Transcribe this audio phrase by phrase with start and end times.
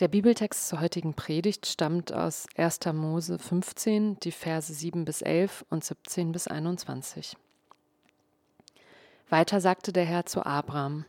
[0.00, 2.80] Der Bibeltext zur heutigen Predigt stammt aus 1.
[2.94, 7.36] Mose 15, die Verse 7 bis 11 und 17 bis 21.
[9.28, 11.04] Weiter sagte der Herr zu Abraham: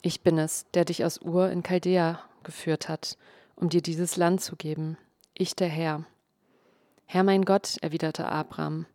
[0.00, 3.18] Ich bin es, der dich aus Ur in Chaldea geführt hat,
[3.56, 4.96] um dir dieses Land zu geben.
[5.34, 6.06] Ich der Herr.
[7.04, 8.86] Herr mein Gott, erwiderte Abraham,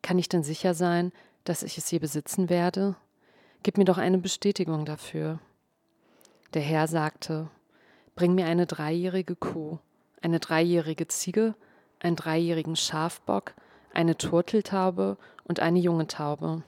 [0.00, 1.12] kann ich denn sicher sein,
[1.44, 2.96] dass ich es je besitzen werde?
[3.62, 5.38] Gib mir doch eine Bestätigung dafür.
[6.54, 7.50] Der Herr sagte:
[8.20, 9.78] Bring mir eine dreijährige Kuh,
[10.20, 11.54] eine dreijährige Ziege,
[12.00, 13.54] einen dreijährigen Schafbock,
[13.94, 16.62] eine Turteltaube und eine junge Taube.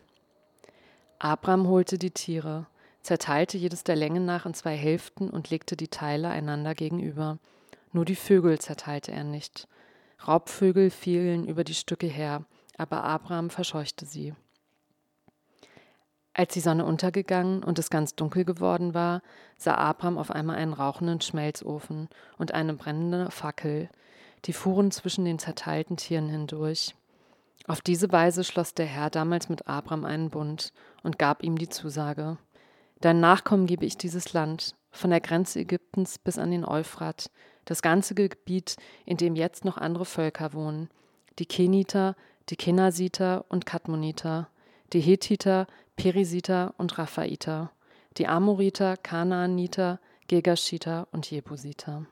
[1.18, 2.64] Abraham holte die Tiere,
[3.02, 7.36] zerteilte jedes der Länge nach in zwei Hälften und legte die Teile einander gegenüber.
[7.92, 9.68] Nur die Vögel zerteilte er nicht.
[10.26, 12.46] Raubvögel fielen über die Stücke her,
[12.78, 14.32] aber Abraham verscheuchte sie.
[16.34, 19.22] Als die Sonne untergegangen und es ganz dunkel geworden war,
[19.58, 22.08] sah Abraham auf einmal einen rauchenden Schmelzofen
[22.38, 23.90] und eine brennende Fackel,
[24.46, 26.94] die fuhren zwischen den zerteilten Tieren hindurch.
[27.66, 31.68] Auf diese Weise schloss der Herr damals mit Abraham einen Bund und gab ihm die
[31.68, 32.38] Zusage:
[33.00, 37.30] Deinen Nachkommen gebe ich dieses Land, von der Grenze Ägyptens bis an den Euphrat,
[37.66, 40.88] das ganze Gebiet, in dem jetzt noch andere Völker wohnen,
[41.38, 42.16] die Keniter,
[42.48, 44.48] die Kenasiter und Kadmoniter,
[44.92, 45.66] die Hethiter,
[46.02, 47.70] Perisiter und Raphaiter,
[48.16, 52.06] die Amoriter, Kanaaniter, Gegashiter und Jebusiter.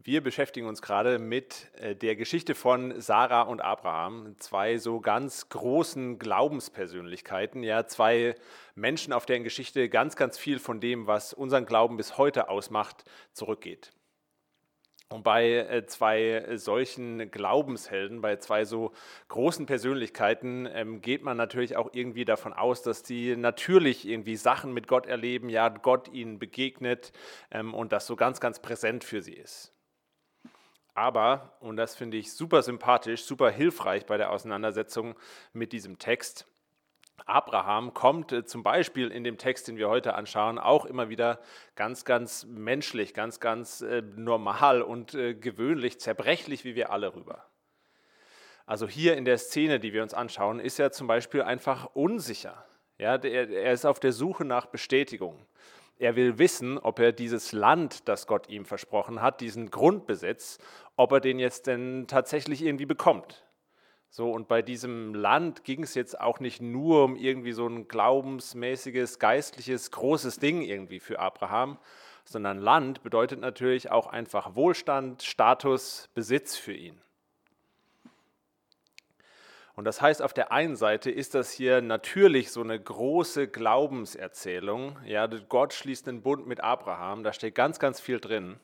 [0.00, 5.50] Wir beschäftigen uns gerade mit äh, der Geschichte von Sarah und Abraham, zwei so ganz
[5.50, 8.34] großen Glaubenspersönlichkeiten, ja, zwei
[8.74, 13.04] Menschen, auf deren Geschichte ganz, ganz viel von dem, was unseren Glauben bis heute ausmacht,
[13.34, 13.92] zurückgeht.
[15.08, 18.92] Und bei äh, zwei solchen Glaubenshelden, bei zwei so
[19.28, 24.74] großen Persönlichkeiten, ähm, geht man natürlich auch irgendwie davon aus, dass die natürlich irgendwie Sachen
[24.74, 27.12] mit Gott erleben, ja, Gott ihnen begegnet
[27.52, 29.72] ähm, und das so ganz, ganz präsent für sie ist.
[30.94, 35.14] Aber, und das finde ich super sympathisch, super hilfreich bei der Auseinandersetzung
[35.52, 36.46] mit diesem Text,
[37.24, 41.40] Abraham kommt äh, zum Beispiel in dem Text, den wir heute anschauen, auch immer wieder
[41.74, 47.46] ganz, ganz menschlich, ganz, ganz äh, normal und äh, gewöhnlich, zerbrechlich wie wir alle rüber.
[48.66, 52.64] Also hier in der Szene, die wir uns anschauen, ist er zum Beispiel einfach unsicher.
[52.98, 55.46] Ja, er ist auf der Suche nach Bestätigung.
[55.98, 60.58] Er will wissen, ob er dieses Land, das Gott ihm versprochen hat, diesen Grundbesitz,
[60.96, 63.45] ob er den jetzt denn tatsächlich irgendwie bekommt.
[64.16, 67.86] So, und bei diesem Land ging es jetzt auch nicht nur um irgendwie so ein
[67.86, 71.76] glaubensmäßiges, geistliches, großes Ding irgendwie für Abraham,
[72.24, 76.98] sondern Land bedeutet natürlich auch einfach Wohlstand, Status, Besitz für ihn.
[79.74, 84.98] Und das heißt, auf der einen Seite ist das hier natürlich so eine große Glaubenserzählung.
[85.04, 88.60] Ja, Gott schließt den Bund mit Abraham, da steht ganz, ganz viel drin.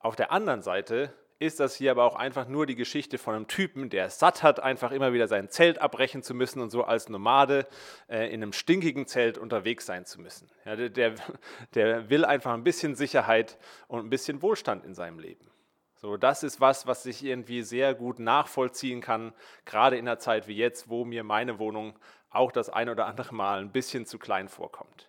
[0.00, 3.46] Auf der anderen Seite ist das hier aber auch einfach nur die Geschichte von einem
[3.46, 6.84] Typen, der es satt hat, einfach immer wieder sein Zelt abbrechen zu müssen und so
[6.84, 7.66] als Nomade
[8.08, 10.50] äh, in einem stinkigen Zelt unterwegs sein zu müssen.
[10.64, 11.14] Ja, der, der,
[11.74, 13.56] der will einfach ein bisschen Sicherheit
[13.86, 15.48] und ein bisschen Wohlstand in seinem Leben.
[15.94, 19.32] So, das ist was, was ich irgendwie sehr gut nachvollziehen kann,
[19.64, 21.98] gerade in einer Zeit wie jetzt, wo mir meine Wohnung
[22.30, 25.08] auch das ein oder andere Mal ein bisschen zu klein vorkommt.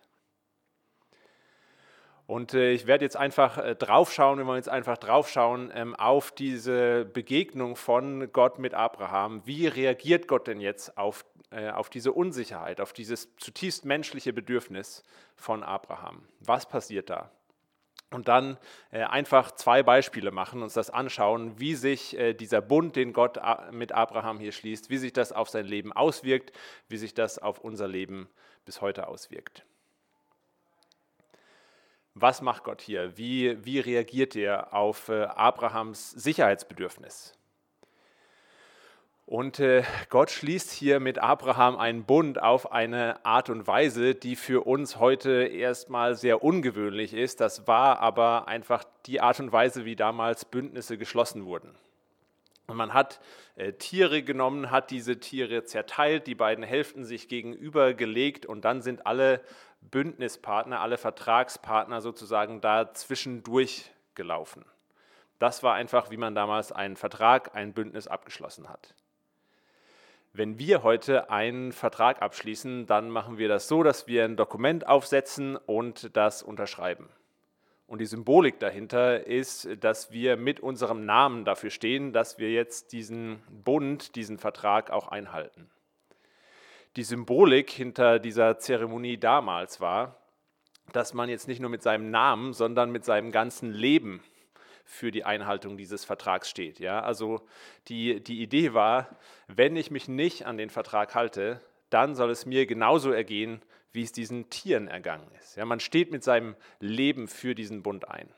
[2.30, 6.30] Und äh, ich werde jetzt einfach äh, draufschauen, wir wollen jetzt einfach draufschauen ähm, auf
[6.30, 9.44] diese Begegnung von Gott mit Abraham.
[9.46, 15.02] Wie reagiert Gott denn jetzt auf, äh, auf diese Unsicherheit, auf dieses zutiefst menschliche Bedürfnis
[15.34, 16.22] von Abraham?
[16.38, 17.32] Was passiert da?
[18.12, 18.58] Und dann
[18.90, 23.38] einfach zwei Beispiele machen, uns das anschauen, wie sich dieser Bund, den Gott
[23.70, 26.50] mit Abraham hier schließt, wie sich das auf sein Leben auswirkt,
[26.88, 28.28] wie sich das auf unser Leben
[28.64, 29.64] bis heute auswirkt.
[32.14, 33.16] Was macht Gott hier?
[33.16, 37.34] Wie, wie reagiert er auf äh, Abrahams Sicherheitsbedürfnis?
[39.26, 44.34] Und äh, Gott schließt hier mit Abraham einen Bund auf eine Art und Weise, die
[44.34, 47.40] für uns heute erstmal sehr ungewöhnlich ist.
[47.40, 51.76] Das war aber einfach die Art und Weise, wie damals Bündnisse geschlossen wurden.
[52.66, 53.20] Und man hat
[53.54, 58.82] äh, Tiere genommen, hat diese Tiere zerteilt, die beiden Hälften sich gegenüber gelegt und dann
[58.82, 59.42] sind alle
[59.80, 64.64] Bündnispartner, alle Vertragspartner sozusagen da zwischendurch gelaufen.
[65.38, 68.94] Das war einfach, wie man damals einen Vertrag, ein Bündnis abgeschlossen hat.
[70.32, 74.86] Wenn wir heute einen Vertrag abschließen, dann machen wir das so, dass wir ein Dokument
[74.86, 77.08] aufsetzen und das unterschreiben.
[77.88, 82.92] Und die Symbolik dahinter ist, dass wir mit unserem Namen dafür stehen, dass wir jetzt
[82.92, 85.68] diesen Bund, diesen Vertrag auch einhalten
[86.96, 90.16] die Symbolik hinter dieser Zeremonie damals war,
[90.92, 94.22] dass man jetzt nicht nur mit seinem Namen, sondern mit seinem ganzen Leben
[94.84, 96.80] für die Einhaltung dieses Vertrags steht.
[96.80, 97.00] Ja?
[97.00, 97.46] Also
[97.86, 99.16] die, die Idee war,
[99.46, 101.60] wenn ich mich nicht an den Vertrag halte,
[101.90, 103.62] dann soll es mir genauso ergehen,
[103.92, 105.56] wie es diesen Tieren ergangen ist.
[105.56, 108.28] Ja, man steht mit seinem Leben für diesen Bund ein.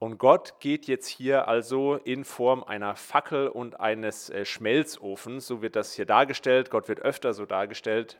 [0.00, 5.60] Und Gott geht jetzt hier also in Form einer Fackel und eines äh, Schmelzofens, so
[5.60, 8.18] wird das hier dargestellt, Gott wird öfter so dargestellt,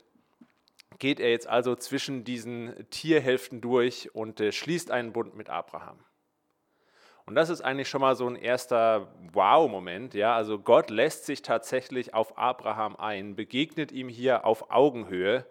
[0.99, 5.97] geht er jetzt also zwischen diesen Tierhälften durch und äh, schließt einen Bund mit Abraham.
[7.25, 10.13] Und das ist eigentlich schon mal so ein erster Wow-Moment.
[10.13, 10.35] Ja?
[10.35, 15.47] Also Gott lässt sich tatsächlich auf Abraham ein, begegnet ihm hier auf Augenhöhe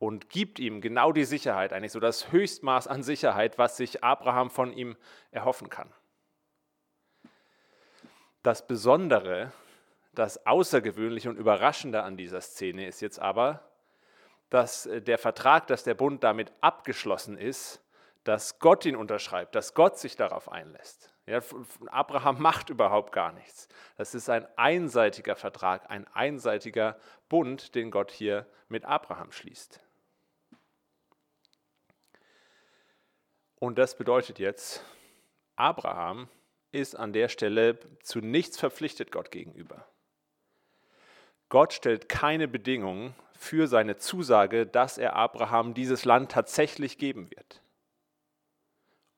[0.00, 4.50] und gibt ihm genau die Sicherheit, eigentlich so das Höchstmaß an Sicherheit, was sich Abraham
[4.50, 4.96] von ihm
[5.30, 5.92] erhoffen kann.
[8.42, 9.52] Das Besondere,
[10.14, 13.68] das Außergewöhnliche und Überraschende an dieser Szene ist jetzt aber,
[14.48, 17.84] dass äh, der Vertrag, dass der Bund damit abgeschlossen ist,
[18.24, 21.14] dass Gott ihn unterschreibt, dass Gott sich darauf einlässt.
[21.26, 21.40] Ja,
[21.88, 23.68] Abraham macht überhaupt gar nichts.
[23.98, 26.98] Das ist ein einseitiger Vertrag, ein einseitiger
[27.28, 29.80] Bund, den Gott hier mit Abraham schließt.
[33.60, 34.82] Und das bedeutet jetzt,
[35.54, 36.28] Abraham
[36.72, 39.86] ist an der Stelle zu nichts verpflichtet Gott gegenüber.
[41.50, 47.62] Gott stellt keine Bedingungen für seine Zusage, dass er Abraham dieses Land tatsächlich geben wird.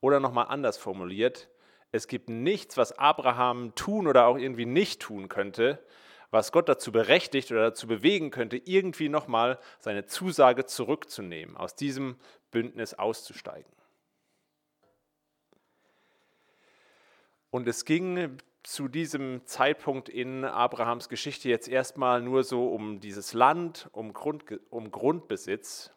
[0.01, 1.49] Oder nochmal anders formuliert,
[1.93, 5.81] es gibt nichts, was Abraham tun oder auch irgendwie nicht tun könnte,
[6.31, 12.17] was Gott dazu berechtigt oder dazu bewegen könnte, irgendwie nochmal seine Zusage zurückzunehmen, aus diesem
[12.51, 13.71] Bündnis auszusteigen.
[17.53, 23.33] Und es ging zu diesem Zeitpunkt in Abrahams Geschichte jetzt erstmal nur so um dieses
[23.33, 25.91] Land, um, Grund, um Grundbesitz.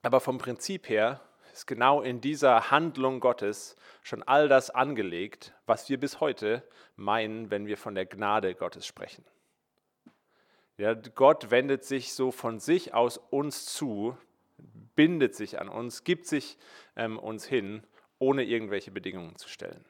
[0.00, 1.20] Aber vom Prinzip her
[1.52, 6.66] ist genau in dieser Handlung Gottes schon all das angelegt, was wir bis heute
[6.96, 9.22] meinen, wenn wir von der Gnade Gottes sprechen.
[10.78, 14.16] Ja, Gott wendet sich so von sich aus uns zu,
[14.96, 16.56] bindet sich an uns, gibt sich
[16.96, 17.82] ähm, uns hin,
[18.18, 19.84] ohne irgendwelche Bedingungen zu stellen.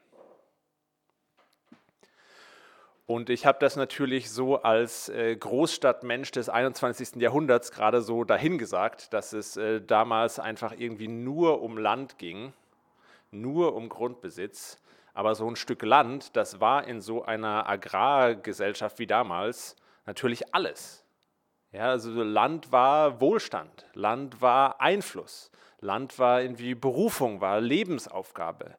[3.07, 7.17] Und ich habe das natürlich so als äh, Großstadtmensch des 21.
[7.17, 12.53] Jahrhunderts gerade so dahingesagt, dass es äh, damals einfach irgendwie nur um Land ging,
[13.29, 14.79] nur um Grundbesitz.
[15.13, 19.75] Aber so ein Stück Land, das war in so einer Agrargesellschaft wie damals
[20.07, 21.05] natürlich alles.
[21.71, 25.51] Ja, also Land war Wohlstand, Land war Einfluss,
[25.85, 28.75] Land war irgendwie Berufung, war Lebensaufgabe.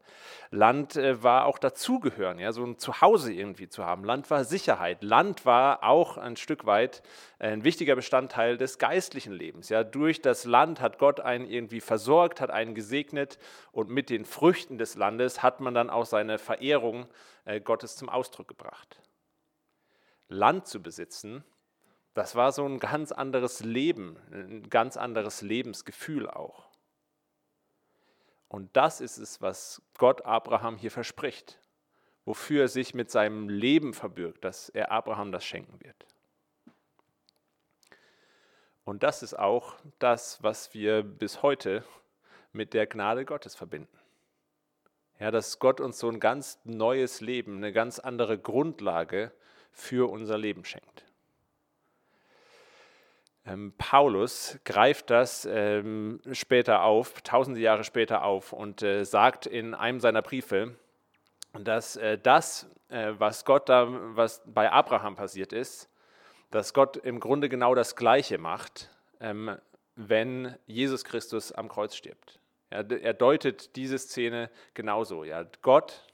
[0.50, 4.04] Land äh, war auch dazugehören, ja, so ein Zuhause irgendwie zu haben.
[4.04, 5.02] Land war Sicherheit.
[5.02, 7.02] Land war auch ein Stück weit
[7.38, 9.68] äh, ein wichtiger Bestandteil des geistlichen Lebens.
[9.68, 13.38] Ja, durch das Land hat Gott einen irgendwie versorgt, hat einen gesegnet
[13.72, 17.06] und mit den Früchten des Landes hat man dann auch seine Verehrung
[17.44, 19.00] äh, Gottes zum Ausdruck gebracht.
[20.28, 21.44] Land zu besitzen,
[22.14, 26.66] das war so ein ganz anderes Leben, ein ganz anderes Lebensgefühl auch.
[28.48, 31.60] Und das ist es, was Gott Abraham hier verspricht,
[32.24, 36.06] wofür er sich mit seinem Leben verbürgt, dass er Abraham das schenken wird.
[38.84, 41.84] Und das ist auch das, was wir bis heute
[42.52, 43.98] mit der Gnade Gottes verbinden.
[45.18, 49.32] Ja, dass Gott uns so ein ganz neues Leben, eine ganz andere Grundlage
[49.72, 51.05] für unser Leben schenkt.
[53.46, 59.74] Ähm, Paulus greift das ähm, später auf, tausende Jahre später auf und äh, sagt in
[59.74, 60.74] einem seiner Briefe,
[61.52, 65.88] dass äh, das, äh, was Gott da, was bei Abraham passiert ist,
[66.50, 69.56] dass Gott im Grunde genau das Gleiche macht, ähm,
[69.94, 72.40] wenn Jesus Christus am Kreuz stirbt.
[72.72, 75.22] Ja, er deutet diese Szene genauso.
[75.22, 75.46] Ja.
[75.62, 76.04] Gott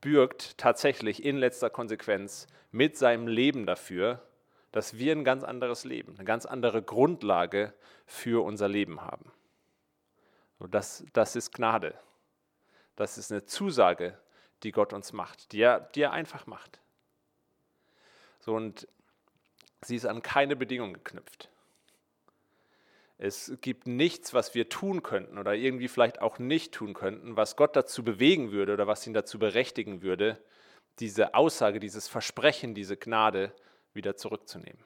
[0.00, 4.22] bürgt tatsächlich in letzter Konsequenz mit seinem Leben dafür,
[4.72, 7.72] dass wir ein ganz anderes Leben, eine ganz andere Grundlage
[8.06, 9.32] für unser Leben haben.
[10.58, 11.94] Und das, das ist Gnade.
[12.96, 14.18] Das ist eine Zusage,
[14.62, 16.80] die Gott uns macht, die er, die er einfach macht.
[18.40, 18.88] So, und
[19.82, 21.48] sie ist an keine Bedingung geknüpft.
[23.18, 27.56] Es gibt nichts, was wir tun könnten oder irgendwie vielleicht auch nicht tun könnten, was
[27.56, 30.40] Gott dazu bewegen würde oder was ihn dazu berechtigen würde,
[31.00, 33.52] diese Aussage, dieses Versprechen, diese Gnade
[33.94, 34.82] wieder zurückzunehmen.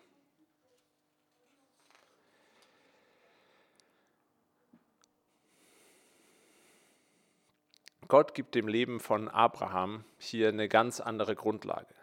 [8.13, 11.95] Gott gibt dem Leben von Abraham hier eine ganz andere Grundlage.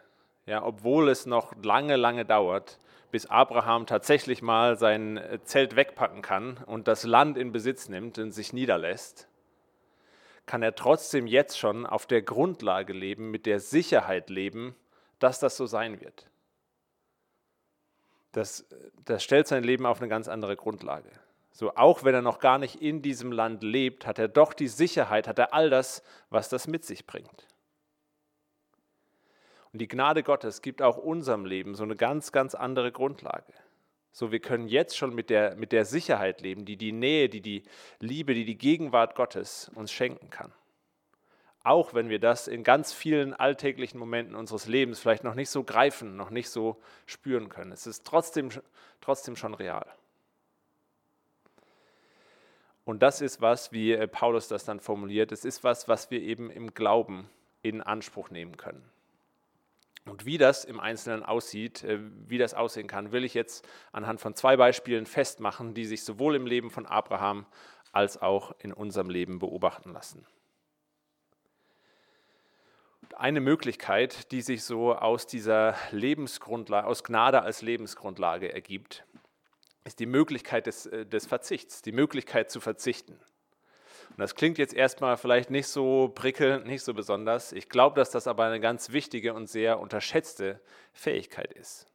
[0.44, 2.80] ja, obwohl es noch lange, lange dauert,
[3.12, 8.32] bis Abraham tatsächlich mal sein Zelt wegpacken kann und das Land in Besitz nimmt und
[8.32, 9.28] sich niederlässt,
[10.46, 14.74] kann er trotzdem jetzt schon auf der Grundlage leben, mit der Sicherheit leben,
[15.20, 16.28] dass das so sein wird.
[18.32, 18.66] Das,
[19.04, 21.10] das stellt sein Leben auf eine ganz andere Grundlage.
[21.52, 24.68] So, auch wenn er noch gar nicht in diesem Land lebt, hat er doch die
[24.68, 27.46] Sicherheit, hat er all das, was das mit sich bringt.
[29.72, 33.52] Und die Gnade Gottes gibt auch unserem Leben so eine ganz, ganz andere Grundlage.
[34.12, 37.40] So, wir können jetzt schon mit der, mit der Sicherheit leben, die die Nähe, die
[37.40, 37.62] die
[38.00, 40.52] Liebe, die die Gegenwart Gottes uns schenken kann.
[41.62, 45.62] Auch wenn wir das in ganz vielen alltäglichen Momenten unseres Lebens vielleicht noch nicht so
[45.62, 47.72] greifen, noch nicht so spüren können.
[47.72, 48.48] Es ist trotzdem,
[49.00, 49.86] trotzdem schon real.
[52.84, 56.20] Und das ist was, wie äh, Paulus das dann formuliert, es ist was, was wir
[56.20, 57.28] eben im Glauben
[57.62, 58.82] in Anspruch nehmen können.
[60.06, 64.20] Und wie das im Einzelnen aussieht, äh, wie das aussehen kann, will ich jetzt anhand
[64.20, 67.44] von zwei Beispielen festmachen, die sich sowohl im Leben von Abraham
[67.92, 70.26] als auch in unserem Leben beobachten lassen.
[73.20, 79.04] Eine Möglichkeit, die sich so aus dieser Lebensgrundlage, aus Gnade als Lebensgrundlage ergibt,
[79.84, 83.12] ist die Möglichkeit des, äh, des Verzichts, die Möglichkeit zu verzichten.
[84.08, 87.52] Und das klingt jetzt erstmal vielleicht nicht so prickelnd, nicht so besonders.
[87.52, 90.58] Ich glaube, dass das aber eine ganz wichtige und sehr unterschätzte
[90.94, 91.88] Fähigkeit ist.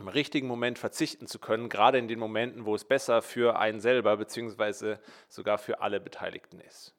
[0.00, 3.78] Im richtigen Moment verzichten zu können, gerade in den Momenten, wo es besser für einen
[3.78, 4.96] selber bzw.
[5.28, 6.96] sogar für alle Beteiligten ist.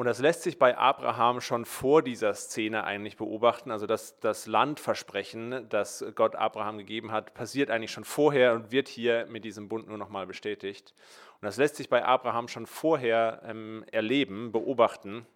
[0.00, 3.70] Und das lässt sich bei Abraham schon vor dieser Szene eigentlich beobachten.
[3.70, 8.88] Also das, das Landversprechen, das Gott Abraham gegeben hat, passiert eigentlich schon vorher und wird
[8.88, 10.94] hier mit diesem Bund nur nochmal bestätigt.
[11.42, 15.26] Und das lässt sich bei Abraham schon vorher ähm, erleben, beobachten,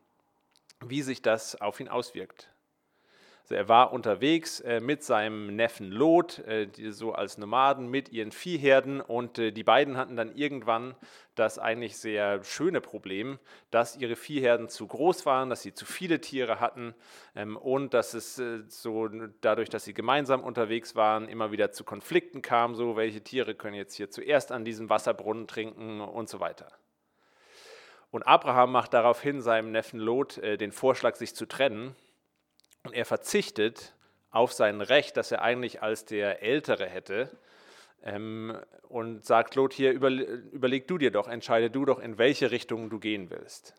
[0.80, 2.48] wie sich das auf ihn auswirkt.
[3.44, 8.32] Also er war unterwegs äh, mit seinem Neffen Lot, äh, so als Nomaden mit ihren
[8.32, 10.94] Viehherden und äh, die beiden hatten dann irgendwann
[11.34, 13.38] das eigentlich sehr schöne Problem,
[13.70, 16.94] dass ihre Viehherden zu groß waren, dass sie zu viele Tiere hatten
[17.36, 19.08] ähm, und dass es so
[19.42, 23.76] dadurch, dass sie gemeinsam unterwegs waren, immer wieder zu Konflikten kam, so welche Tiere können
[23.76, 26.68] jetzt hier zuerst an diesem Wasserbrunnen trinken und so weiter.
[28.10, 31.96] Und Abraham macht daraufhin seinem Neffen Lot den Vorschlag, sich zu trennen
[32.84, 33.94] und er verzichtet
[34.30, 37.30] auf sein Recht, das er eigentlich als der Ältere hätte,
[38.02, 38.56] ähm,
[38.88, 42.90] und sagt Lot hier, über, überleg du dir doch, entscheide du doch, in welche Richtung
[42.90, 43.74] du gehen willst.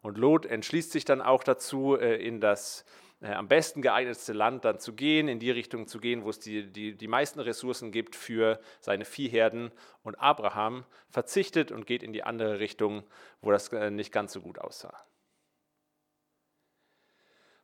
[0.00, 2.84] Und Lot entschließt sich dann auch dazu, äh, in das
[3.20, 6.38] äh, am besten geeignetste Land dann zu gehen, in die Richtung zu gehen, wo es
[6.38, 9.72] die, die, die meisten Ressourcen gibt für seine Viehherden.
[10.02, 13.02] Und Abraham verzichtet und geht in die andere Richtung,
[13.40, 14.94] wo das äh, nicht ganz so gut aussah.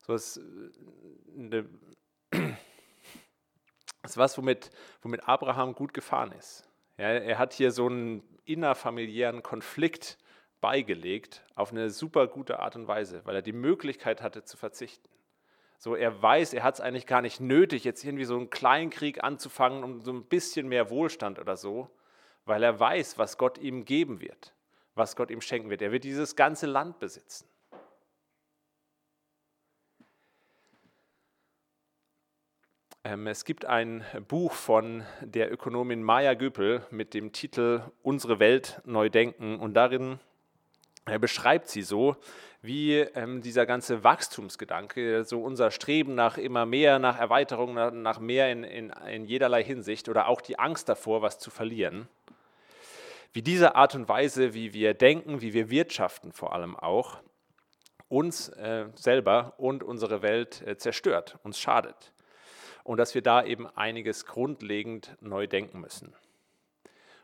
[0.00, 0.40] So ist,
[1.37, 1.69] eine,
[4.02, 4.71] ist was, womit,
[5.02, 6.69] womit Abraham gut gefahren ist.
[6.97, 10.19] Ja, er hat hier so einen innerfamiliären Konflikt
[10.61, 15.09] beigelegt auf eine super gute Art und Weise, weil er die Möglichkeit hatte zu verzichten.
[15.78, 19.25] So, er weiß, er hat es eigentlich gar nicht nötig, jetzt irgendwie so einen Kleinkrieg
[19.25, 21.88] anzufangen um so ein bisschen mehr Wohlstand oder so,
[22.45, 24.52] weil er weiß, was Gott ihm geben wird,
[24.95, 25.80] was Gott ihm schenken wird.
[25.80, 27.49] Er wird dieses ganze Land besitzen.
[33.02, 39.09] Es gibt ein Buch von der Ökonomin Maya Göpel mit dem Titel Unsere Welt neu
[39.09, 39.59] denken.
[39.59, 40.21] Und darin
[41.07, 42.16] äh, beschreibt sie so,
[42.61, 48.21] wie ähm, dieser ganze Wachstumsgedanke, so unser Streben nach immer mehr, nach Erweiterung, nach, nach
[48.21, 52.07] mehr in, in, in jederlei Hinsicht oder auch die Angst davor, was zu verlieren,
[53.33, 57.23] wie diese Art und Weise, wie wir denken, wie wir wirtschaften vor allem auch,
[58.09, 62.12] uns äh, selber und unsere Welt äh, zerstört, uns schadet
[62.84, 66.14] und dass wir da eben einiges grundlegend neu denken müssen.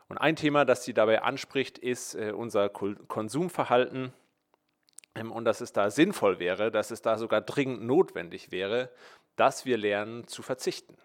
[0.09, 4.13] Und ein Thema, das sie dabei anspricht, ist äh, unser Konsumverhalten
[5.15, 8.89] ähm, und dass es da sinnvoll wäre, dass es da sogar dringend notwendig wäre,
[9.35, 10.97] dass wir lernen zu verzichten.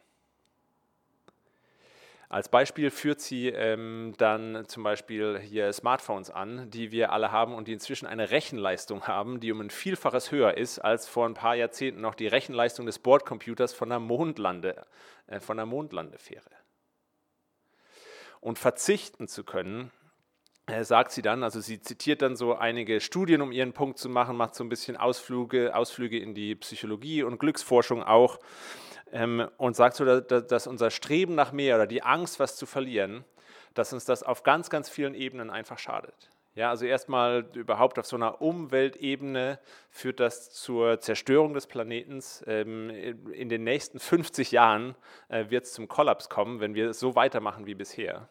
[2.33, 7.55] Als Beispiel führt sie ähm, dann zum Beispiel hier Smartphones an, die wir alle haben
[7.55, 11.35] und die inzwischen eine Rechenleistung haben, die um ein Vielfaches höher ist als vor ein
[11.35, 14.87] paar Jahrzehnten noch die Rechenleistung des Bordcomputers von der, Mondlande,
[15.27, 16.49] äh, von der Mondlandefähre.
[18.41, 19.91] Und verzichten zu können,
[20.69, 24.09] äh, sagt sie dann, also sie zitiert dann so einige Studien, um ihren Punkt zu
[24.09, 28.39] machen, macht so ein bisschen Ausflüge, Ausflüge in die Psychologie und Glücksforschung auch
[29.59, 33.25] und sagt so, dass unser Streben nach mehr oder die Angst, was zu verlieren,
[33.75, 36.31] dass uns das auf ganz, ganz vielen Ebenen einfach schadet.
[36.55, 39.59] Ja, also erstmal überhaupt auf so einer Umweltebene
[39.91, 42.45] führt das zur Zerstörung des Planetens.
[42.47, 44.95] Ähm, in den nächsten 50 Jahren
[45.29, 48.29] äh, wird es zum Kollaps kommen, wenn wir so weitermachen wie bisher.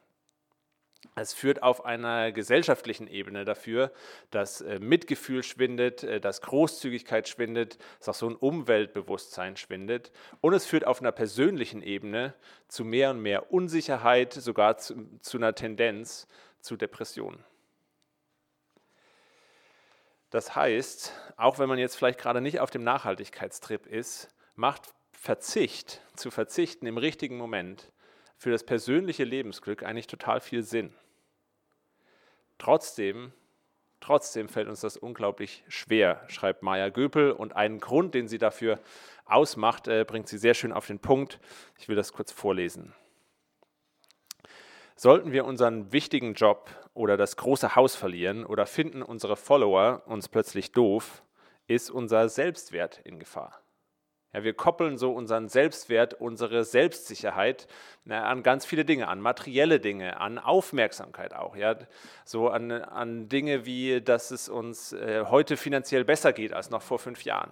[1.16, 3.92] Es führt auf einer gesellschaftlichen Ebene dafür,
[4.30, 10.12] dass äh, Mitgefühl schwindet, äh, dass Großzügigkeit schwindet, dass auch so ein Umweltbewusstsein schwindet.
[10.40, 12.34] Und es führt auf einer persönlichen Ebene
[12.70, 16.28] zu mehr und mehr Unsicherheit, sogar zu, zu einer Tendenz
[16.62, 17.44] zu Depressionen.
[20.30, 26.02] Das heißt, auch wenn man jetzt vielleicht gerade nicht auf dem Nachhaltigkeitstrip ist, macht Verzicht
[26.16, 27.92] zu verzichten im richtigen Moment
[28.38, 30.96] für das persönliche Lebensglück eigentlich total viel Sinn.
[32.62, 33.34] Trotzdem,
[34.02, 37.32] trotzdem fällt uns das unglaublich schwer, schreibt Maya Göpel.
[37.32, 38.78] Und einen Grund, den sie dafür
[39.26, 41.40] ausmacht, äh, bringt sie sehr schön auf den Punkt.
[41.80, 42.94] Ich will das kurz vorlesen.
[44.96, 50.30] Sollten wir unseren wichtigen Job oder das große Haus verlieren oder finden unsere Follower uns
[50.30, 51.24] plötzlich doof,
[51.66, 53.60] ist unser Selbstwert in Gefahr.
[54.34, 57.68] Ja, wir koppeln so unseren Selbstwert, unsere Selbstsicherheit
[58.06, 61.56] na, an ganz viele Dinge, an materielle Dinge, an Aufmerksamkeit auch.
[61.58, 61.76] Ja,
[62.24, 66.82] so an, an Dinge wie, dass es uns äh, heute finanziell besser geht als noch
[66.82, 67.52] vor fünf Jahren.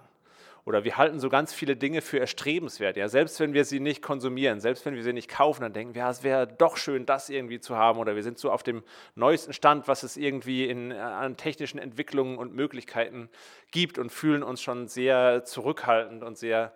[0.66, 2.96] Oder wir halten so ganz viele Dinge für erstrebenswert.
[2.96, 5.94] Ja, selbst wenn wir sie nicht konsumieren, selbst wenn wir sie nicht kaufen, dann denken
[5.94, 7.98] wir, ja, es wäre doch schön, das irgendwie zu haben.
[7.98, 8.82] Oder wir sind so auf dem
[9.14, 13.30] neuesten Stand, was es irgendwie in, an technischen Entwicklungen und Möglichkeiten
[13.70, 16.72] gibt und fühlen uns schon sehr zurückhaltend und sehr,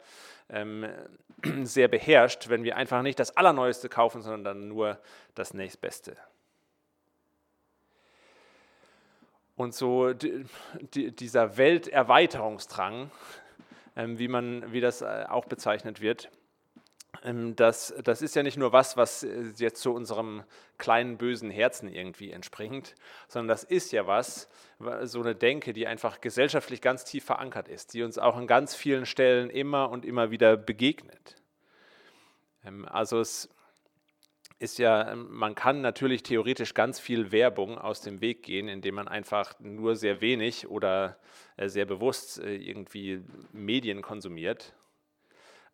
[0.48, 0.86] ähm,
[1.64, 4.98] sehr beherrscht, wenn wir einfach nicht das Allerneueste kaufen, sondern dann nur
[5.34, 6.16] das nächstbeste.
[9.56, 10.46] Und so die,
[10.94, 13.10] die, dieser Welterweiterungsdrang,
[13.96, 16.30] wie, man, wie das äh, auch bezeichnet wird.
[17.22, 20.42] Ähm, das, das ist ja nicht nur was, was äh, jetzt zu unserem
[20.78, 22.94] kleinen bösen Herzen irgendwie entspringt,
[23.28, 24.48] sondern das ist ja was,
[25.02, 28.74] so eine Denke, die einfach gesellschaftlich ganz tief verankert ist, die uns auch an ganz
[28.74, 31.36] vielen Stellen immer und immer wieder begegnet.
[32.64, 33.48] Ähm, also es
[34.64, 38.96] ist ja, ähm, man kann natürlich theoretisch ganz viel Werbung aus dem Weg gehen, indem
[38.96, 41.18] man einfach nur sehr wenig oder
[41.56, 43.22] äh, sehr bewusst äh, irgendwie
[43.52, 44.74] Medien konsumiert.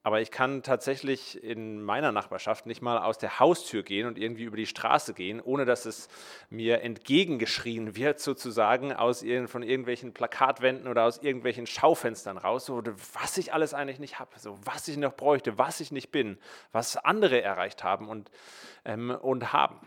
[0.03, 4.45] Aber ich kann tatsächlich in meiner Nachbarschaft nicht mal aus der Haustür gehen und irgendwie
[4.45, 6.09] über die Straße gehen, ohne dass es
[6.49, 12.83] mir entgegengeschrien wird, sozusagen aus von irgendwelchen Plakatwänden oder aus irgendwelchen Schaufenstern raus, so,
[13.13, 16.39] was ich alles eigentlich nicht habe, so, was ich noch bräuchte, was ich nicht bin,
[16.73, 18.31] was andere erreicht haben und,
[18.87, 19.87] ähm, und haben.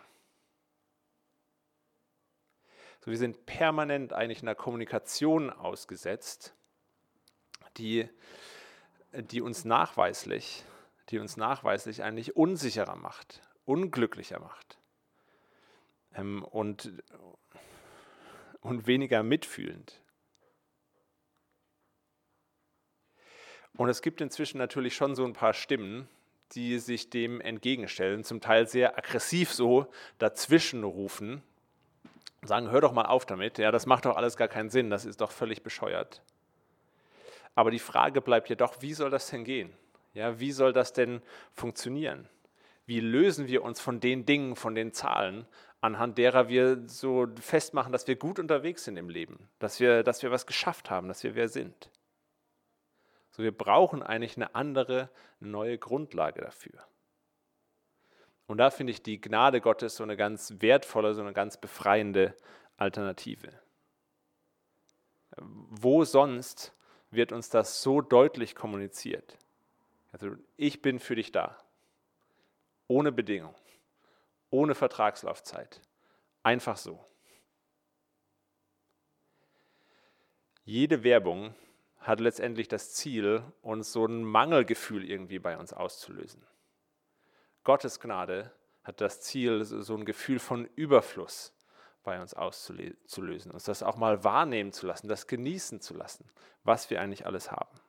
[2.99, 6.53] So, wir sind permanent eigentlich in einer Kommunikation ausgesetzt,
[7.77, 8.07] die
[9.13, 10.63] die uns nachweislich,
[11.09, 14.77] die uns nachweislich eigentlich unsicherer macht, unglücklicher macht
[16.15, 16.91] ähm, und,
[18.61, 19.99] und weniger mitfühlend.
[23.75, 26.07] Und es gibt inzwischen natürlich schon so ein paar Stimmen,
[26.51, 29.87] die sich dem entgegenstellen, zum Teil sehr aggressiv so
[30.19, 31.41] dazwischen rufen,
[32.43, 35.05] sagen, hör doch mal auf damit, ja, das macht doch alles gar keinen Sinn, das
[35.05, 36.21] ist doch völlig bescheuert.
[37.55, 39.73] Aber die Frage bleibt jedoch, wie soll das denn gehen?
[40.13, 41.21] Ja, wie soll das denn
[41.53, 42.27] funktionieren?
[42.85, 45.47] Wie lösen wir uns von den Dingen, von den Zahlen,
[45.81, 50.21] anhand derer wir so festmachen, dass wir gut unterwegs sind im Leben, dass wir, dass
[50.23, 51.89] wir was geschafft haben, dass wir wer sind?
[53.31, 56.85] So, wir brauchen eigentlich eine andere, neue Grundlage dafür.
[58.45, 62.35] Und da finde ich die Gnade Gottes so eine ganz wertvolle, so eine ganz befreiende
[62.77, 63.49] Alternative.
[65.37, 66.73] Wo sonst
[67.13, 69.37] wird uns das so deutlich kommuniziert.
[70.11, 71.57] Also ich bin für dich da.
[72.87, 73.55] Ohne Bedingung.
[74.49, 75.81] Ohne Vertragslaufzeit.
[76.43, 77.03] Einfach so.
[80.65, 81.55] Jede Werbung
[81.99, 86.45] hat letztendlich das Ziel, uns so ein Mangelgefühl irgendwie bei uns auszulösen.
[87.63, 88.51] Gottes Gnade
[88.83, 91.52] hat das Ziel, so ein Gefühl von Überfluss
[92.03, 96.29] bei uns auszulösen, uns das auch mal wahrnehmen zu lassen, das genießen zu lassen,
[96.63, 97.79] was wir eigentlich alles haben.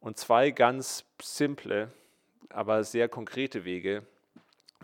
[0.00, 1.92] Und zwei ganz simple,
[2.50, 4.06] aber sehr konkrete Wege,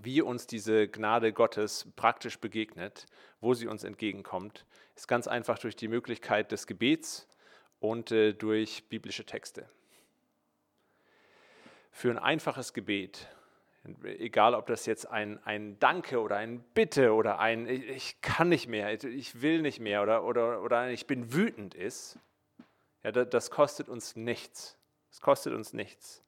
[0.01, 3.07] wie uns diese Gnade Gottes praktisch begegnet,
[3.41, 4.65] wo sie uns entgegenkommt,
[4.97, 7.29] ist ganz einfach durch die Möglichkeit des Gebets
[7.79, 9.69] und äh, durch biblische Texte.
[11.91, 13.29] Für ein einfaches Gebet
[14.05, 18.69] Egal, ob das jetzt ein, ein Danke oder ein Bitte oder ein Ich kann nicht
[18.69, 22.19] mehr, ich will nicht mehr oder, oder, oder Ich bin wütend ist,
[23.03, 24.79] ja, das kostet uns nichts.
[25.11, 26.23] Es kostet uns nichts.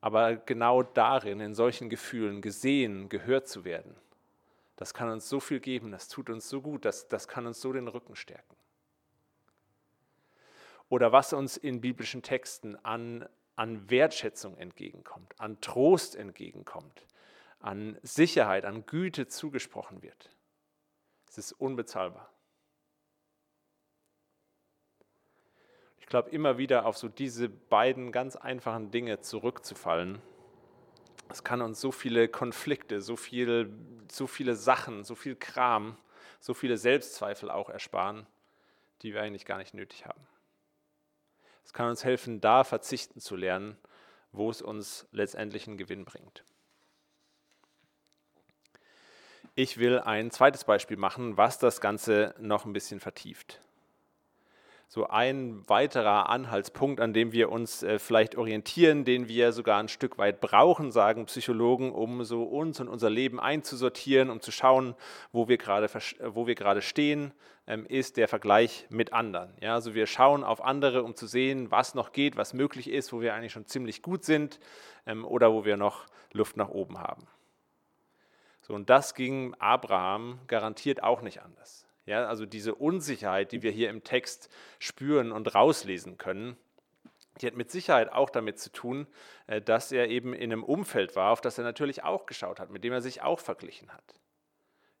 [0.00, 3.94] Aber genau darin, in solchen Gefühlen gesehen, gehört zu werden,
[4.76, 7.60] Das kann uns so viel geben, das tut uns so gut, das, das kann uns
[7.60, 8.56] so den Rücken stärken.
[10.88, 13.28] Oder was uns in biblischen Texten an,
[13.60, 17.06] an Wertschätzung entgegenkommt, an Trost entgegenkommt,
[17.58, 20.30] an Sicherheit, an Güte zugesprochen wird.
[21.28, 22.32] Es ist unbezahlbar.
[25.98, 30.22] Ich glaube, immer wieder auf so diese beiden ganz einfachen Dinge zurückzufallen,
[31.28, 33.70] es kann uns so viele Konflikte, so, viel,
[34.10, 35.98] so viele Sachen, so viel Kram,
[36.40, 38.26] so viele Selbstzweifel auch ersparen,
[39.02, 40.26] die wir eigentlich gar nicht nötig haben.
[41.70, 43.78] Es kann uns helfen, da verzichten zu lernen,
[44.32, 46.42] wo es uns letztendlich einen Gewinn bringt.
[49.54, 53.60] Ich will ein zweites Beispiel machen, was das Ganze noch ein bisschen vertieft
[54.92, 59.86] so ein weiterer Anhaltspunkt, an dem wir uns äh, vielleicht orientieren, den wir sogar ein
[59.86, 64.96] Stück weit brauchen, sagen Psychologen, um so uns und unser Leben einzusortieren, um zu schauen,
[65.30, 65.88] wo wir gerade,
[66.34, 67.32] wo wir gerade stehen,
[67.68, 69.54] ähm, ist der Vergleich mit anderen.
[69.60, 73.12] Ja, also wir schauen auf andere, um zu sehen, was noch geht, was möglich ist,
[73.12, 74.58] wo wir eigentlich schon ziemlich gut sind
[75.06, 77.28] ähm, oder wo wir noch Luft nach oben haben.
[78.62, 81.86] So, und das ging Abraham garantiert auch nicht anders.
[82.06, 86.56] Ja, also diese Unsicherheit, die wir hier im Text spüren und rauslesen können,
[87.40, 89.06] die hat mit Sicherheit auch damit zu tun,
[89.46, 92.70] äh, dass er eben in einem Umfeld war, auf das er natürlich auch geschaut hat,
[92.70, 94.14] mit dem er sich auch verglichen hat.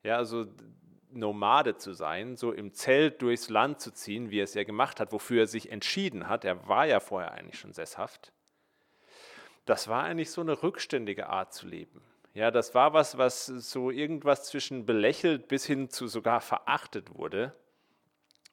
[0.02, 0.46] Ja, also
[1.12, 5.00] Nomade zu sein, so im Zelt durchs Land zu ziehen, wie er es ja gemacht
[5.00, 8.32] hat, wofür er sich entschieden hat, er war ja vorher eigentlich schon sesshaft,
[9.66, 12.02] das war eigentlich so eine rückständige Art zu leben.
[12.32, 17.52] Ja, das war was, was so irgendwas zwischen belächelt bis hin zu sogar verachtet wurde.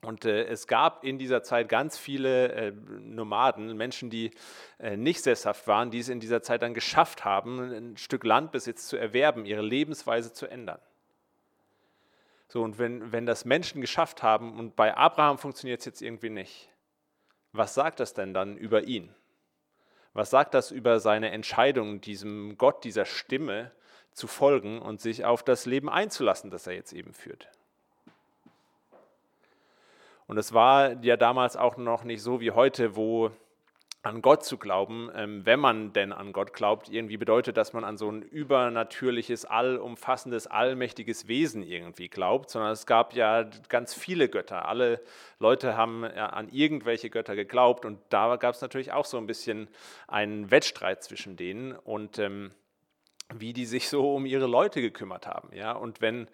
[0.02, 4.32] Und äh, es gab in dieser Zeit ganz viele äh, Nomaden, Menschen, die
[4.80, 8.88] äh, nicht sesshaft waren, die es in dieser Zeit dann geschafft haben, ein Stück Landbesitz
[8.88, 10.80] zu erwerben, ihre Lebensweise zu ändern.
[12.48, 16.30] So, und wenn, wenn das Menschen geschafft haben und bei Abraham funktioniert es jetzt irgendwie
[16.30, 16.70] nicht,
[17.52, 19.14] was sagt das denn dann über ihn?
[20.18, 23.70] Was sagt das über seine Entscheidung, diesem Gott, dieser Stimme
[24.14, 27.48] zu folgen und sich auf das Leben einzulassen, das er jetzt eben führt?
[30.26, 33.30] Und es war ja damals auch noch nicht so wie heute, wo
[34.04, 37.84] an Gott zu glauben, ähm, wenn man denn an Gott glaubt, irgendwie bedeutet, dass man
[37.84, 44.30] an so ein übernatürliches, allumfassendes, allmächtiges Wesen irgendwie glaubt, sondern es gab ja ganz viele
[44.30, 44.68] Götter.
[44.68, 45.02] Alle
[45.40, 49.28] Leute haben ja an irgendwelche Götter geglaubt und da gab es natürlich auch so ein
[49.28, 49.68] bisschen
[50.08, 52.52] einen Wettstreit zwischen denen und ähm,
[53.34, 55.54] wie die sich so um ihre Leute gekümmert haben.
[55.54, 55.74] Ja?
[55.74, 56.28] Und wenn,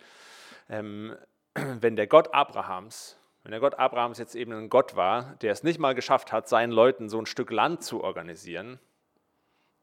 [0.69, 1.15] ähm,
[1.56, 5.63] wenn der Gott Abrahams wenn der Gott Abrahams jetzt eben ein Gott war, der es
[5.63, 8.79] nicht mal geschafft hat, seinen Leuten so ein Stück Land zu organisieren,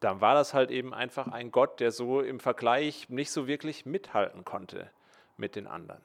[0.00, 3.84] dann war das halt eben einfach ein Gott, der so im Vergleich nicht so wirklich
[3.84, 4.90] mithalten konnte
[5.36, 6.00] mit den anderen.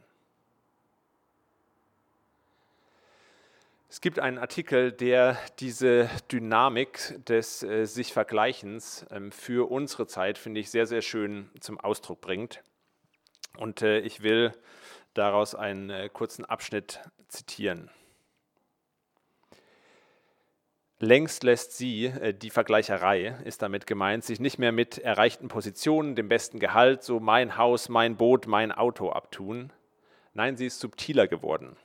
[3.87, 10.37] Es gibt einen Artikel, der diese Dynamik des äh, sich Vergleichens ähm, für unsere Zeit,
[10.37, 12.61] finde ich, sehr, sehr schön zum Ausdruck bringt.
[13.55, 14.51] Und äh, ich will
[15.15, 17.89] daraus einen äh, kurzen Abschnitt zitieren.
[20.99, 26.15] Längst lässt sie, äh, die Vergleicherei ist damit gemeint, sich nicht mehr mit erreichten Positionen,
[26.15, 29.73] dem besten Gehalt, so mein Haus, mein Boot, mein Auto abtun.
[30.34, 31.75] Nein, sie ist subtiler geworden.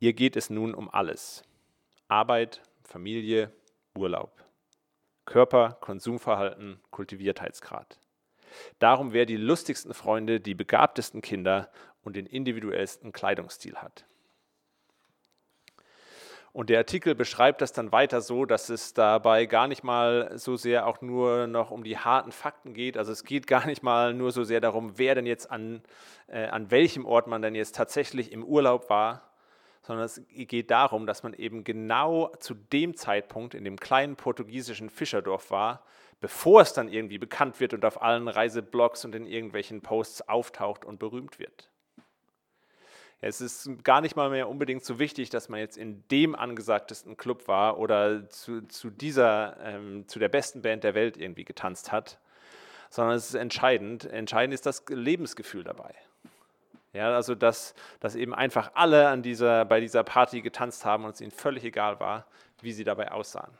[0.00, 1.42] Ihr geht es nun um alles.
[2.08, 3.52] Arbeit, Familie,
[3.96, 4.44] Urlaub.
[5.24, 7.98] Körper, Konsumverhalten, Kultiviertheitsgrad.
[8.78, 11.70] Darum, wer die lustigsten Freunde, die begabtesten Kinder
[12.02, 14.04] und den individuellsten Kleidungsstil hat.
[16.52, 20.56] Und der Artikel beschreibt das dann weiter so, dass es dabei gar nicht mal so
[20.56, 22.96] sehr auch nur noch um die harten Fakten geht.
[22.96, 25.82] Also es geht gar nicht mal nur so sehr darum, wer denn jetzt an,
[26.26, 29.30] äh, an welchem Ort man denn jetzt tatsächlich im Urlaub war,
[29.82, 34.90] sondern es geht darum, dass man eben genau zu dem Zeitpunkt in dem kleinen portugiesischen
[34.90, 35.84] Fischerdorf war,
[36.20, 40.84] bevor es dann irgendwie bekannt wird und auf allen Reiseblogs und in irgendwelchen Posts auftaucht
[40.84, 41.70] und berühmt wird.
[43.20, 47.16] Es ist gar nicht mal mehr unbedingt so wichtig, dass man jetzt in dem angesagtesten
[47.16, 51.90] Club war oder zu, zu dieser, ähm, zu der besten Band der Welt irgendwie getanzt
[51.90, 52.18] hat,
[52.90, 54.04] sondern es ist entscheidend.
[54.04, 55.94] Entscheidend ist das Lebensgefühl dabei.
[56.92, 61.14] Ja, also dass, dass eben einfach alle an dieser, bei dieser Party getanzt haben und
[61.14, 62.26] es ihnen völlig egal war,
[62.60, 63.50] wie sie dabei aussahen.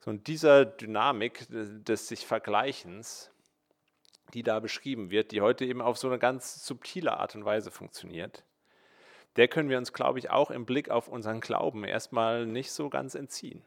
[0.00, 3.30] So, und dieser Dynamik des sich Vergleichens,
[4.34, 7.70] die da beschrieben wird, die heute eben auf so eine ganz subtile Art und Weise
[7.70, 8.44] funktioniert,
[9.36, 12.90] der können wir uns, glaube ich, auch im Blick auf unseren Glauben erstmal nicht so
[12.90, 13.62] ganz entziehen.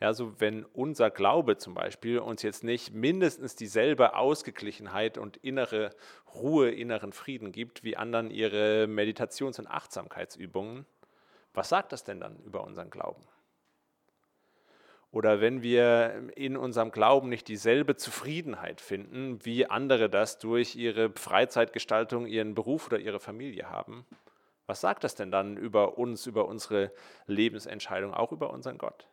[0.00, 5.90] Ja, so wenn unser Glaube zum Beispiel uns jetzt nicht mindestens dieselbe Ausgeglichenheit und innere
[6.34, 10.86] Ruhe, inneren Frieden gibt wie anderen ihre Meditations- und Achtsamkeitsübungen,
[11.54, 13.22] was sagt das denn dann über unseren Glauben?
[15.12, 21.10] Oder wenn wir in unserem Glauben nicht dieselbe Zufriedenheit finden, wie andere das durch ihre
[21.10, 24.06] Freizeitgestaltung, ihren Beruf oder ihre Familie haben,
[24.66, 26.92] was sagt das denn dann über uns, über unsere
[27.26, 29.06] Lebensentscheidung, auch über unseren Gott?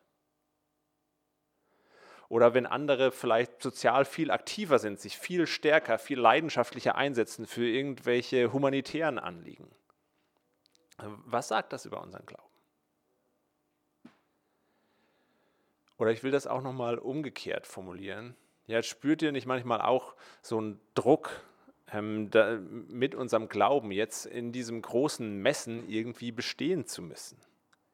[2.30, 7.66] Oder wenn andere vielleicht sozial viel aktiver sind, sich viel stärker, viel leidenschaftlicher einsetzen für
[7.66, 9.68] irgendwelche humanitären Anliegen.
[10.96, 12.49] Was sagt das über unseren Glauben?
[16.00, 18.34] Oder ich will das auch nochmal umgekehrt formulieren.
[18.66, 21.44] Ja, spürt ihr nicht manchmal auch so einen Druck
[21.92, 22.58] ähm, da,
[22.88, 27.36] mit unserem Glauben jetzt in diesem großen Messen irgendwie bestehen zu müssen?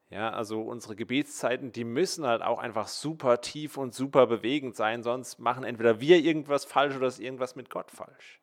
[0.09, 5.03] Ja, also unsere Gebetszeiten, die müssen halt auch einfach super tief und super bewegend sein,
[5.03, 8.40] sonst machen entweder wir irgendwas falsch oder ist irgendwas mit Gott falsch.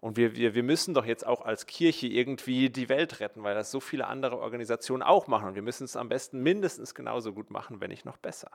[0.00, 3.54] Und wir, wir, wir müssen doch jetzt auch als Kirche irgendwie die Welt retten, weil
[3.54, 5.48] das so viele andere Organisationen auch machen.
[5.48, 8.50] Und wir müssen es am besten mindestens genauso gut machen, wenn nicht noch besser.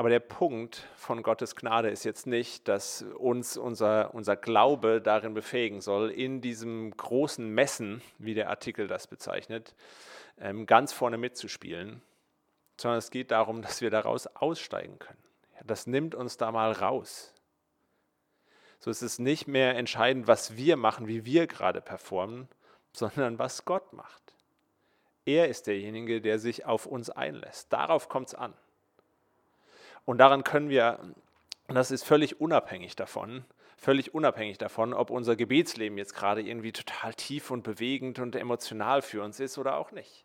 [0.00, 5.34] Aber der Punkt von Gottes Gnade ist jetzt nicht, dass uns unser, unser Glaube darin
[5.34, 9.74] befähigen soll, in diesem großen Messen, wie der Artikel das bezeichnet,
[10.40, 12.00] ähm, ganz vorne mitzuspielen,
[12.78, 15.22] sondern es geht darum, dass wir daraus aussteigen können.
[15.66, 17.34] Das nimmt uns da mal raus.
[18.80, 22.48] So ist es nicht mehr entscheidend, was wir machen, wie wir gerade performen,
[22.92, 24.22] sondern was Gott macht.
[25.26, 27.72] Er ist derjenige, der sich auf uns einlässt.
[27.72, 28.54] Darauf kommt es an.
[30.06, 30.98] Und daran können wir,
[31.68, 33.44] und das ist völlig unabhängig davon,
[33.76, 39.02] völlig unabhängig davon, ob unser Gebetsleben jetzt gerade irgendwie total tief und bewegend und emotional
[39.02, 40.24] für uns ist oder auch nicht.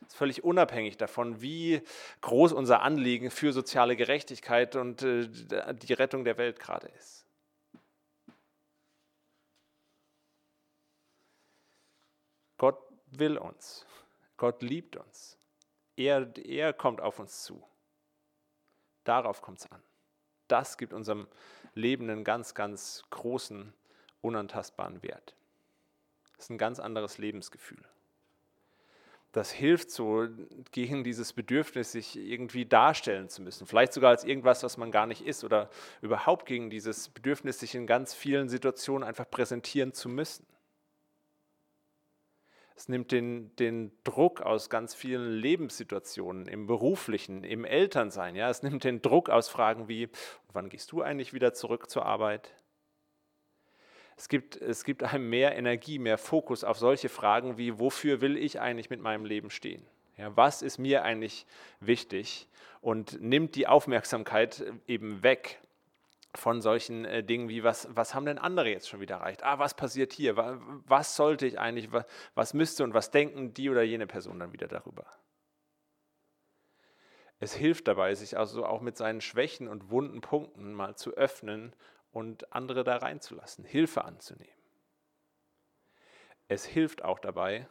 [0.00, 1.80] Das ist völlig unabhängig davon, wie
[2.22, 5.28] groß unser Anliegen für soziale Gerechtigkeit und äh,
[5.74, 7.24] die Rettung der Welt gerade ist.
[12.62, 12.78] Gott
[13.18, 13.86] will uns.
[14.36, 15.38] Gott liebt uns.
[15.96, 17.62] Er, er kommt auf uns zu.
[19.04, 19.82] Darauf kommt es an.
[20.48, 21.28] Das gibt unserem
[21.74, 23.72] Leben einen ganz, ganz großen,
[24.20, 25.34] unantastbaren Wert.
[26.36, 27.82] Das ist ein ganz anderes Lebensgefühl.
[29.32, 30.28] Das hilft so
[30.72, 33.66] gegen dieses Bedürfnis, sich irgendwie darstellen zu müssen.
[33.66, 35.42] Vielleicht sogar als irgendwas, was man gar nicht ist.
[35.42, 35.70] Oder
[36.02, 40.46] überhaupt gegen dieses Bedürfnis, sich in ganz vielen Situationen einfach präsentieren zu müssen.
[42.82, 48.34] Es nimmt den, den Druck aus ganz vielen Lebenssituationen, im beruflichen, im Elternsein.
[48.34, 48.50] Ja?
[48.50, 50.08] Es nimmt den Druck aus Fragen wie,
[50.52, 52.52] wann gehst du eigentlich wieder zurück zur Arbeit?
[54.16, 58.36] Es gibt, es gibt einem mehr Energie, mehr Fokus auf solche Fragen wie, wofür will
[58.36, 59.86] ich eigentlich mit meinem Leben stehen?
[60.16, 61.46] Ja, was ist mir eigentlich
[61.78, 62.48] wichtig?
[62.80, 65.60] Und nimmt die Aufmerksamkeit eben weg
[66.34, 69.42] von solchen äh, Dingen wie, was, was haben denn andere jetzt schon wieder erreicht?
[69.42, 70.36] Ah, was passiert hier?
[70.36, 74.38] Was, was sollte ich eigentlich, was, was müsste und was denken die oder jene Person
[74.38, 75.06] dann wieder darüber?
[77.38, 81.74] Es hilft dabei, sich also auch mit seinen Schwächen und wunden Punkten mal zu öffnen
[82.12, 84.54] und andere da reinzulassen, Hilfe anzunehmen.
[86.48, 87.66] Es hilft auch dabei,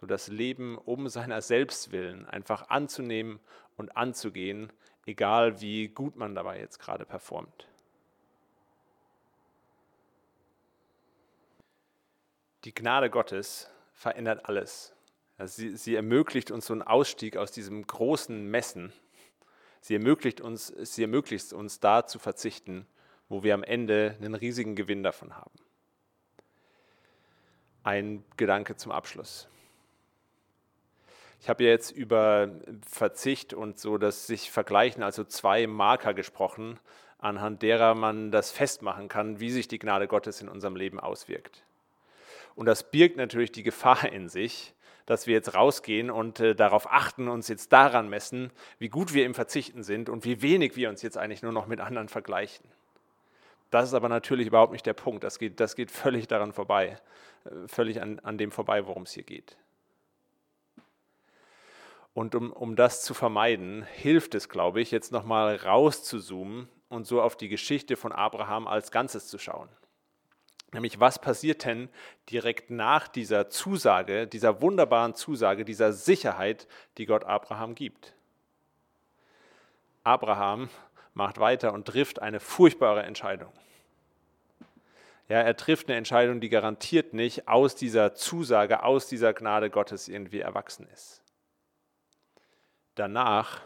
[0.00, 3.40] so das Leben um seiner selbst willen einfach anzunehmen
[3.76, 4.72] und anzugehen,
[5.06, 7.66] egal wie gut man dabei jetzt gerade performt.
[12.64, 14.94] Die Gnade Gottes verändert alles.
[15.38, 18.92] Sie, sie, ermöglicht uns so einen Ausstieg aus diesem großen Messen.
[19.80, 22.86] Sie ermöglicht, uns, sie ermöglicht uns da zu verzichten,
[23.28, 25.58] wo wir am Ende einen riesigen Gewinn davon haben.
[27.82, 29.48] Ein Gedanke zum Abschluss.
[31.40, 32.48] Ich habe jetzt über
[32.88, 36.78] Verzicht und so das sich vergleichen, also zwei Marker gesprochen,
[37.18, 41.64] anhand derer man das festmachen kann, wie sich die Gnade Gottes in unserem Leben auswirkt.
[42.56, 44.74] Und das birgt natürlich die Gefahr in sich,
[45.06, 49.26] dass wir jetzt rausgehen und äh, darauf achten, uns jetzt daran messen, wie gut wir
[49.26, 52.66] im Verzichten sind und wie wenig wir uns jetzt eigentlich nur noch mit anderen vergleichen.
[53.70, 55.24] Das ist aber natürlich überhaupt nicht der Punkt.
[55.24, 56.96] Das geht, das geht völlig daran vorbei,
[57.44, 59.56] äh, völlig an, an dem vorbei, worum es hier geht.
[62.14, 67.20] Und um, um das zu vermeiden, hilft es, glaube ich, jetzt nochmal rauszuzoomen und so
[67.20, 69.68] auf die Geschichte von Abraham als Ganzes zu schauen.
[70.74, 71.88] Nämlich, was passiert denn
[72.30, 76.66] direkt nach dieser Zusage, dieser wunderbaren Zusage, dieser Sicherheit,
[76.98, 78.12] die Gott Abraham gibt?
[80.02, 80.68] Abraham
[81.14, 83.52] macht weiter und trifft eine furchtbare Entscheidung.
[85.28, 90.08] Ja, er trifft eine Entscheidung, die garantiert nicht aus dieser Zusage, aus dieser Gnade Gottes
[90.08, 91.22] irgendwie erwachsen ist.
[92.96, 93.62] danach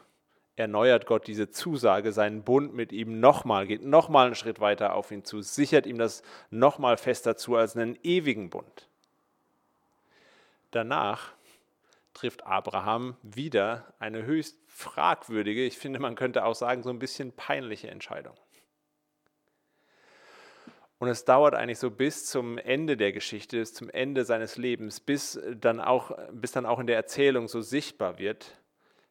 [0.58, 5.10] erneuert Gott diese Zusage, seinen Bund mit ihm nochmal, geht nochmal einen Schritt weiter auf
[5.10, 8.88] ihn zu, sichert ihm das nochmal fester zu als einen ewigen Bund.
[10.70, 11.32] Danach
[12.14, 17.32] trifft Abraham wieder eine höchst fragwürdige, ich finde, man könnte auch sagen, so ein bisschen
[17.32, 18.34] peinliche Entscheidung.
[20.98, 24.98] Und es dauert eigentlich so bis zum Ende der Geschichte, bis zum Ende seines Lebens,
[24.98, 28.58] bis dann auch, bis dann auch in der Erzählung so sichtbar wird,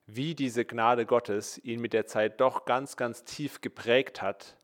[0.08, 4.58] wie diese Gnade Gottes ihn mit der Zeit doch ganz, ganz tief geprägt hat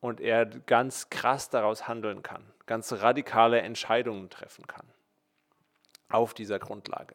[0.00, 4.86] und er ganz krass daraus handeln kann, ganz radikale Entscheidungen treffen kann
[6.08, 7.14] auf dieser Grundlage.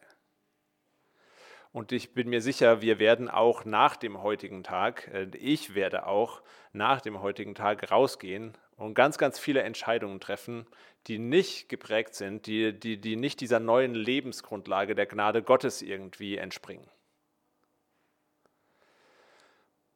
[1.70, 6.06] Und ich bin mir sicher, wir werden auch nach dem heutigen Tag, äh, ich werde
[6.06, 10.66] auch nach dem heutigen Tag rausgehen und ganz, ganz viele Entscheidungen treffen,
[11.06, 16.38] die nicht geprägt sind, die, die, die nicht dieser neuen Lebensgrundlage der Gnade Gottes irgendwie
[16.38, 16.88] entspringen.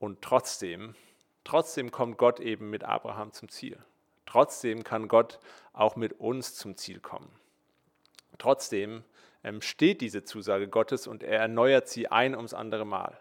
[0.02, 0.96] Und trotzdem,
[1.44, 3.78] trotzdem kommt Gott eben mit Abraham zum Ziel.
[4.26, 5.38] Trotzdem kann Gott
[5.72, 7.30] auch mit uns zum Ziel kommen.
[8.36, 9.04] Trotzdem
[9.44, 13.16] ähm, steht diese Zusage Gottes und er erneuert sie ein ums andere Mal.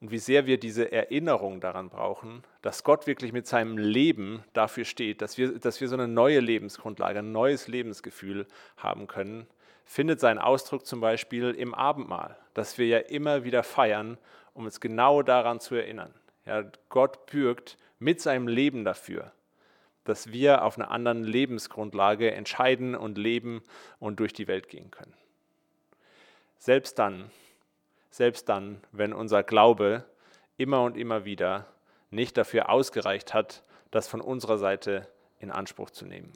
[0.00, 4.86] Und wie sehr wir diese Erinnerung daran brauchen, dass Gott wirklich mit seinem Leben dafür
[4.86, 8.46] steht, dass wir, dass wir so eine neue Lebensgrundlage, ein neues Lebensgefühl
[8.78, 9.46] haben können,
[9.84, 14.16] findet seinen Ausdruck zum Beispiel im Abendmahl, das wir ja immer wieder feiern,
[14.54, 16.14] um uns genau daran zu erinnern.
[16.46, 19.32] Ja, Gott bürgt mit seinem Leben dafür,
[20.04, 23.62] dass wir auf einer anderen Lebensgrundlage entscheiden und leben
[23.98, 25.14] und durch die Welt gehen können.
[26.58, 27.30] Selbst dann,
[28.10, 30.04] selbst dann, wenn unser Glaube
[30.56, 31.66] immer und immer wieder
[32.10, 35.08] nicht dafür ausgereicht hat, das von unserer Seite
[35.40, 36.32] in Anspruch zu nehmen.